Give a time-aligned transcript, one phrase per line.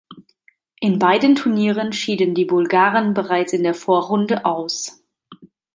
[0.79, 5.03] In beiden Turnieren schieden die Bulgaren bereits in der Vorrunde aus.